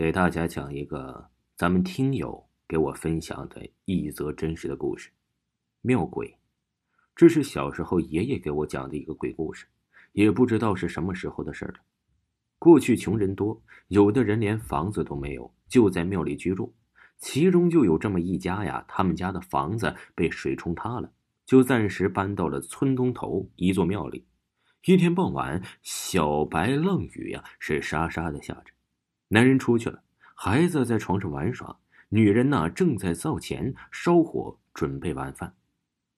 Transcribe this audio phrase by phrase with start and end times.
[0.00, 1.28] 给大家讲一个
[1.58, 5.10] 咱们听友给我分享的一则真实的故事，
[5.82, 6.38] 庙鬼。
[7.14, 9.66] 这是小时候爷爷给我讲的一个鬼故事，
[10.12, 11.74] 也不知道是什么时候的事了。
[12.58, 16.72] 过去穷人多，有的人连房子都没有，就在庙里居住。
[17.18, 21.12] 其中就有这么一家呀，他们家的房子被水冲塌了，
[21.44, 24.24] 就暂时搬到了村东头一座庙里。
[24.86, 28.72] 一天傍晚，小白浪雨呀，是沙沙的下着。
[29.32, 30.02] 男人出去了，
[30.34, 35.54] 孩子在床上玩耍，女人呢正在灶前烧火准备晚饭。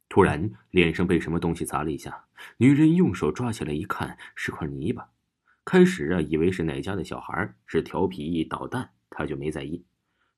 [0.09, 2.25] 突然，脸上被什么东西砸了一下，
[2.57, 5.11] 女人用手抓起来一看，是块泥巴。
[5.63, 9.85] 开始啊，以为是哪家的小孩是调皮捣蛋，她就没在意。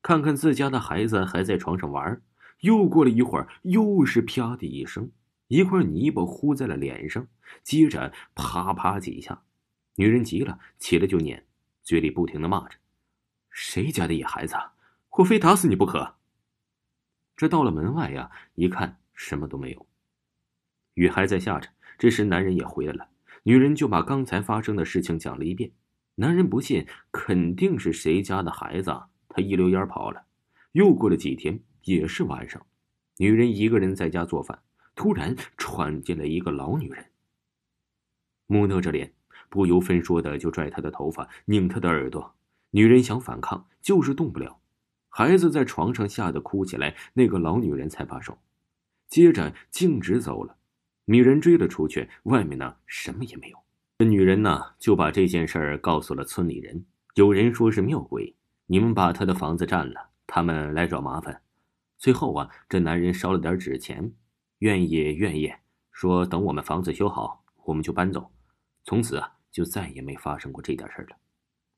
[0.02, 2.20] 看看自家的孩子还在床上玩，
[2.62, 5.12] 又过了一会儿，又是啪的一声，
[5.46, 7.28] 一块泥巴糊在了脸上，
[7.62, 9.42] 接着啪啪几下，
[9.94, 11.46] 女人急了，起来就撵。
[11.84, 12.76] 嘴里不停的骂着
[13.50, 14.56] ：“谁家的野孩子，
[15.10, 16.16] 我非打死你不可！”
[17.36, 19.86] 这到了门外呀，一看什么都没有，
[20.94, 21.68] 雨还在下着。
[21.98, 23.08] 这时男人也回来了，
[23.42, 25.70] 女人就把刚才发生的事情讲了一遍。
[26.16, 28.90] 男人不信，肯定是谁家的孩子，
[29.28, 30.24] 他一溜烟跑了。
[30.72, 32.64] 又过了几天，也是晚上，
[33.18, 34.62] 女人一个人在家做饭，
[34.94, 37.10] 突然闯进来一个老女人，
[38.46, 39.12] 木讷着脸。
[39.54, 42.34] 不由分说的就拽他的头发，拧他的耳朵。
[42.72, 44.58] 女人想反抗，就是动不了。
[45.08, 48.36] 孩子在床上吓得哭起来，那个老女人才罢手。
[49.06, 50.56] 接着径直走了。
[51.04, 53.58] 女人追了出去，外面呢什么也没有。
[53.98, 56.84] 这女人呢就把这件事儿告诉了村里人。
[57.14, 58.34] 有人说是庙鬼，
[58.66, 61.42] 你们把他的房子占了，他们来找麻烦。
[61.96, 64.12] 最后啊，这男人烧了点纸钱，
[64.58, 65.52] 愿意愿意，
[65.92, 68.32] 说等我们房子修好，我们就搬走。
[68.82, 69.33] 从此啊。
[69.54, 71.16] 就再也没发生过这点事儿了。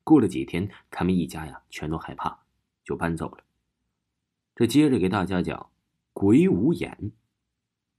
[0.03, 2.39] 过了几天，他们一家呀全都害怕，
[2.83, 3.43] 就搬走了。
[4.55, 5.69] 这接着给大家讲
[6.11, 7.11] 鬼五眼。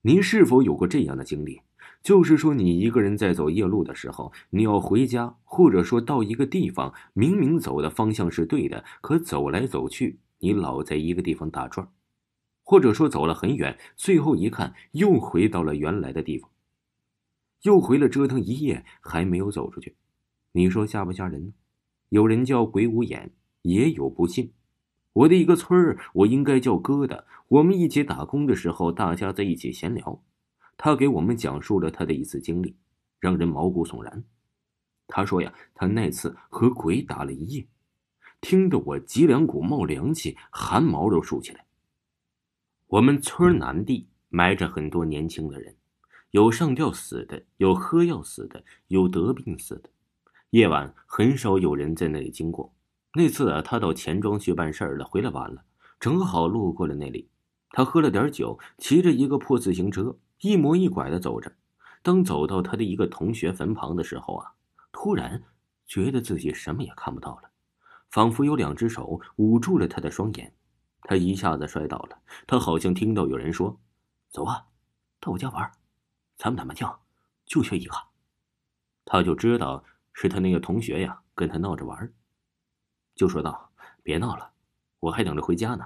[0.02, 1.62] 您是否有过这样的经历？
[2.02, 11.88] 就是说，你一个人在走夜路的时候，你要回家，或者说到一个地方，明明走的方向是对的，可走来走去，你老在一个地方打转
[12.64, 16.50] 或者说走了很远，最后一看又回到了原来的地方。
[17.62, 19.96] 又回了折腾一夜，还没有走出去，
[20.52, 21.52] 你说吓不吓人呢？
[22.10, 23.32] 有人叫鬼五眼，
[23.62, 24.52] 也有不信。
[25.12, 27.24] 我的一个村儿，我应该叫疙瘩。
[27.48, 30.22] 我们一起打工的时候，大家在一起闲聊，
[30.76, 32.76] 他给我们讲述了他的一次经历，
[33.18, 34.22] 让人毛骨悚然。
[35.08, 37.66] 他说呀，他那次和鬼打了一夜，
[38.40, 41.64] 听得我脊梁骨冒凉气，汗毛都竖起来。
[42.86, 45.74] 我们村南地埋着很多年轻的人。
[46.30, 49.88] 有上吊死的，有喝药死的，有得病死的。
[50.50, 52.74] 夜晚很少有人在那里经过。
[53.14, 55.64] 那次啊，他到钱庄去办事儿了，回来晚了，
[55.98, 57.30] 正好路过了那里。
[57.70, 61.52] 他喝了点酒，骑着一个破自行车，一模一拐的走着。
[62.02, 64.52] 当走到他的一个同学坟旁的时候啊，
[64.92, 65.42] 突然
[65.86, 67.50] 觉得自己什么也看不到了，
[68.10, 70.54] 仿佛有两只手捂住了他的双眼。
[71.02, 72.18] 他一下子摔倒了。
[72.46, 73.80] 他好像听到有人说
[74.30, 74.66] ：“走啊，
[75.20, 75.70] 到我家玩。”
[76.38, 77.00] 咱们打麻将，
[77.44, 77.94] 就缺一个。
[79.04, 82.12] 他就知道是他那个同学呀，跟他闹着玩
[83.14, 83.72] 就说道
[84.04, 84.52] ：“别闹了，
[85.00, 85.84] 我还等着回家呢。”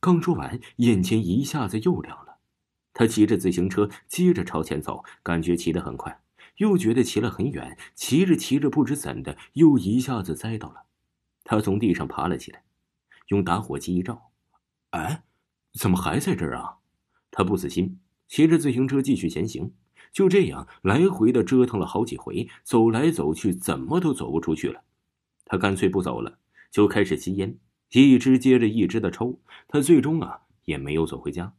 [0.00, 2.38] 刚说完，眼前一下子又亮了。
[2.92, 6.20] 他骑着自行车接着朝前走，感觉骑得很快，
[6.56, 10.82] 又觉得骑了很远，骑着骑着不知怎的，又一下子栽倒了。
[11.44, 12.64] 他从地上爬了起来，
[13.28, 14.32] 用打火机一照，
[14.90, 15.22] 哎，
[15.74, 16.78] 怎么还在这儿啊？
[17.30, 19.72] 他不死心，骑着自行车继续前行。
[20.12, 24.84] 就这样来回的折腾了好几回，走来走去，怎么都走不出去了。
[25.44, 26.38] 他干脆不走了，
[26.70, 27.58] 就开始吸烟，
[27.90, 29.40] 一支接着一支的抽。
[29.68, 31.54] 他最终啊也没有走回家。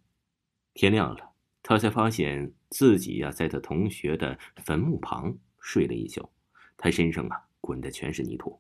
[0.74, 1.32] 天亮了，
[1.64, 6.30] 他才发现自己呀在他同学的坟墓旁睡了一宿，
[6.78, 8.60] 他身上啊滚的全是泥土。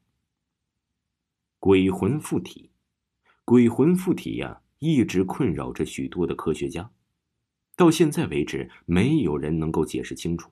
[1.59, 2.71] 鬼魂附体，
[3.45, 6.91] 鬼魂附体呀，一直困扰着许多的科学家。
[7.75, 10.51] 到现在为止，没有人能够解释清楚。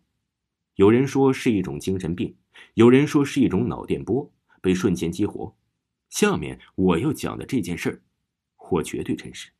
[0.76, 2.36] 有人说是一种精神病，
[2.74, 4.32] 有人说是一种脑电波
[4.62, 5.56] 被瞬间激活，
[6.10, 8.02] 下面我要讲的这件事儿，
[8.72, 9.52] 我绝对真实。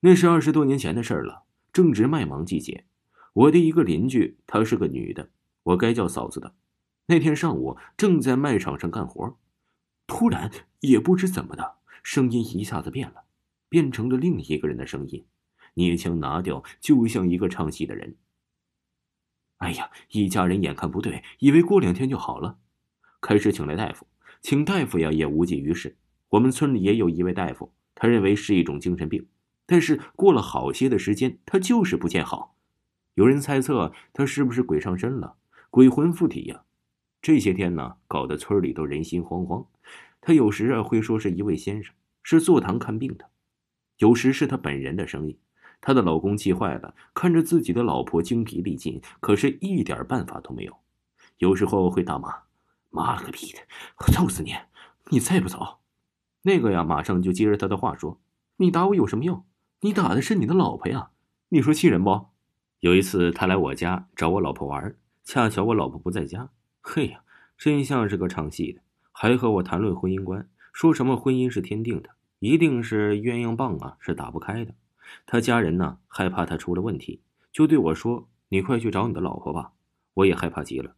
[0.00, 2.84] 那是二十多年前的事儿了，正值麦芒季节。
[3.32, 5.30] 我的一个邻居，她是个女的，
[5.62, 6.54] 我该叫嫂子的。
[7.06, 9.38] 那天上午正在卖场上干活，
[10.06, 10.50] 突然
[10.80, 13.24] 也不知怎么的，声音一下子变了，
[13.68, 15.24] 变成了另一个人的声音，
[15.76, 18.16] 捏枪拿掉，就像一个唱戏的人。
[19.58, 22.58] 哎呀，一家人眼看不对，以为过两天就好了，
[23.20, 24.06] 开始请来大夫，
[24.40, 25.96] 请大夫呀也无济于事。
[26.30, 29.26] 我们村里也有一位大夫，他认为是一种精神病，
[29.66, 32.56] 但是过了好些的时间，他就是不见好。
[33.14, 35.36] 有人猜测他是不是鬼上身了，
[35.70, 36.64] 鬼魂附体呀？
[37.22, 39.66] 这些天呢，搞得村里都人心惶惶。
[40.20, 43.26] 他有时啊会说是一位先生，是坐堂看病的；
[43.98, 45.38] 有时是他本人的声音。
[45.86, 50.76] 她的老公气坏了，看着自己的老婆精疲力尽，可是一点办法都没有。
[51.38, 52.28] 有时候会大骂
[52.90, 53.60] ：“妈了个逼的，
[53.98, 54.52] 我揍死你！
[55.10, 55.78] 你再不走，
[56.42, 58.18] 那个呀，马上就接着他的话说
[58.58, 59.44] ：‘你打我有什么用？
[59.82, 61.10] 你打的是你的老婆呀！’
[61.50, 62.30] 你说气人不？
[62.80, 66.50] 有一次他来我家找我老婆玩，恰巧我老婆不在家。”
[66.82, 67.20] 嘿呀，
[67.56, 68.80] 真像是个唱戏的，
[69.12, 72.10] 还和我谈论婚姻观，说什么婚姻是天定的，
[72.40, 74.74] 一定是鸳鸯棒啊，是打不开的。
[75.26, 77.20] 他家人呢，害怕他出了问题，
[77.52, 79.72] 就对我说：“你快去找你的老婆吧。”
[80.14, 80.96] 我也害怕极了。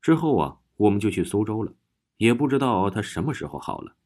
[0.00, 1.74] 之后啊，我们就去苏州了，
[2.18, 3.96] 也不知道他什么时候好了。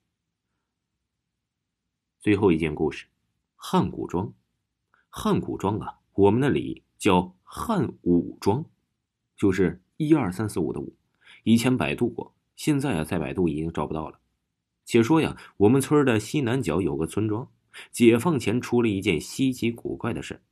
[2.21, 3.07] 最后一件故事，
[3.57, 4.33] 汉古庄，
[5.11, 8.65] 汉古庄啊，我们那里叫汉武庄，
[9.37, 10.97] 就是一二三四五的五。
[11.43, 14.19] 以前百度过，现在啊，在百度已经找不到了。
[14.87, 17.51] 且说呀，我们村的西南角有个村庄，
[17.91, 20.43] 解放前出了一件稀奇古怪的事。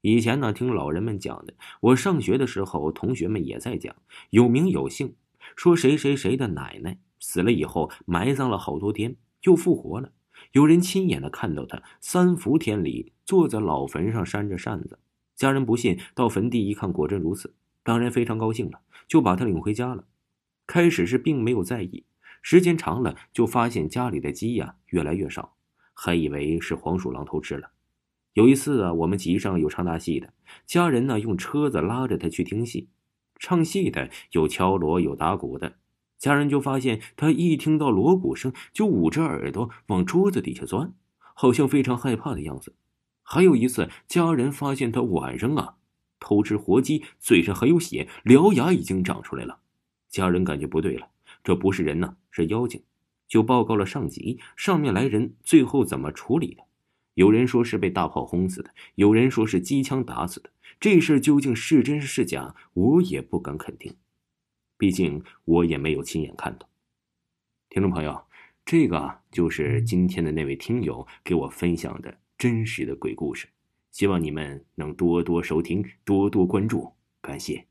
[0.00, 3.96] 以前呢，听老人们讲的，我上学的时候，同学们也在讲，
[4.30, 5.14] 有名有姓，
[5.56, 10.12] 说谁谁谁的奶奶死了以后，埋葬了好多天，又复活了。
[10.52, 15.00] 有人亲眼的看到他三伏天里坐在老坟上扇着扇子。
[15.34, 20.04] 家人不信，到坟地一看，果真如此，当然非常高兴了，就把他领回家了。
[20.66, 22.04] 开始是并没有在意，
[22.40, 25.56] 时间长了就发现家里的鸡呀越来越少，
[26.00, 27.72] 还以为是黄鼠狼偷吃了。
[28.34, 30.32] 有一次啊，我们集上有唱大戏的，
[30.64, 32.88] 家人呢用车子拉着他去听戏，
[33.36, 35.74] 唱戏的有敲锣有打鼓的，
[36.16, 40.94] 家人就发现他一听到锣鼓声就捂着耳朵往桌子底下钻，
[41.34, 42.76] 好像非常害怕的样子。
[43.24, 45.74] 还有一次，家人发现他晚上啊
[46.20, 49.58] 偷吃活鸡，嘴上还有血，獠牙已经长出来了。
[50.08, 51.08] 家人感觉不对了，
[51.42, 52.84] 这不是人呐，是妖精，
[53.28, 54.40] 就报告了上级。
[54.56, 56.64] 上面来人，最后怎么处理的？
[57.14, 60.50] 有人说是被大炮轰死的，有人说是机枪打死的。
[60.80, 63.96] 这事究竟是真是假，我也不敢肯定，
[64.76, 66.68] 毕竟我也没有亲眼看到。
[67.68, 68.22] 听众朋友，
[68.64, 73.48] 这个就是今天的那位听友给我分享的真实的鬼故事，
[73.90, 77.66] 希望你们能多多收听，多多关注，感谢。